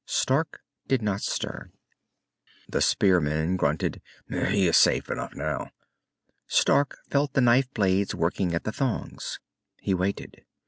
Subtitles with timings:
[0.07, 1.69] Stark did not stir.
[2.67, 4.01] The spearman grunted.
[4.27, 5.69] "He is safe enough now."
[6.47, 9.39] Stark felt the knife blades working at the thongs.
[9.79, 10.43] He waited.